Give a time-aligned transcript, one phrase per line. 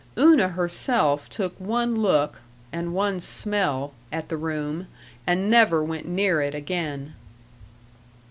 [0.17, 2.41] Una herself took one look
[2.73, 4.87] and one smell at the room,
[5.27, 7.13] and never went near it again.